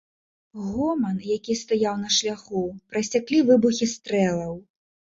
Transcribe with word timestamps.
Гоман, 0.69 1.19
які 1.35 1.57
стаяў 1.61 1.95
на 2.05 2.09
шляху, 2.17 2.65
прасяклі 2.89 3.45
выбухі 3.55 3.93
стрэлаў. 3.97 4.61